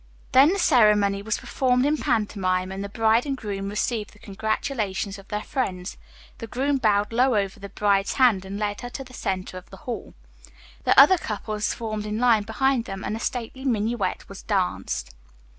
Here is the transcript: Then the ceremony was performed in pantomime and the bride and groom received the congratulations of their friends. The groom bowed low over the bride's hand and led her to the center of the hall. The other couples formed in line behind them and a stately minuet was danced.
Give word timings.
Then 0.31 0.51
the 0.51 0.57
ceremony 0.57 1.21
was 1.21 1.37
performed 1.37 1.85
in 1.85 1.95
pantomime 1.95 2.71
and 2.71 2.83
the 2.83 2.89
bride 2.89 3.27
and 3.27 3.37
groom 3.37 3.69
received 3.69 4.13
the 4.13 4.17
congratulations 4.17 5.19
of 5.19 5.27
their 5.27 5.43
friends. 5.43 5.95
The 6.39 6.47
groom 6.47 6.77
bowed 6.77 7.13
low 7.13 7.35
over 7.35 7.59
the 7.59 7.69
bride's 7.69 8.13
hand 8.13 8.43
and 8.43 8.57
led 8.57 8.81
her 8.81 8.89
to 8.89 9.03
the 9.03 9.13
center 9.13 9.57
of 9.59 9.69
the 9.69 9.77
hall. 9.85 10.15
The 10.85 10.99
other 10.99 11.19
couples 11.19 11.75
formed 11.75 12.07
in 12.07 12.17
line 12.17 12.45
behind 12.45 12.85
them 12.85 13.03
and 13.03 13.15
a 13.15 13.19
stately 13.19 13.63
minuet 13.63 14.27
was 14.27 14.41
danced. 14.41 15.13